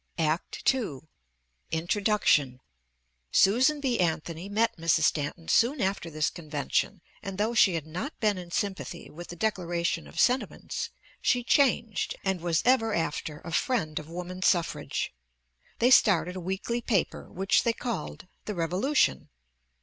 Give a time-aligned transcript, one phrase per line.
[0.17, 1.01] ACT II.
[1.69, 2.59] INTRODUCTION:
[3.31, 3.99] Susan B.
[3.99, 5.03] Anthony met Mrs.
[5.03, 9.35] Stanton soon after this convention and though she had not been in sympathy with the
[9.35, 10.89] "Declaration of Sentiments"
[11.21, 15.13] she changed and was ever after a friend of women's suffrage.
[15.77, 19.29] They started a weekly paper which they called "The Revolution."